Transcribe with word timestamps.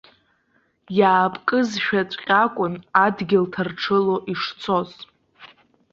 Иаапкызшәаҵәҟьа 0.97 2.39
акәын 2.45 2.73
адгьыл 3.05 3.45
ҭарҽыло 3.53 4.15
ишцоз. 4.31 4.91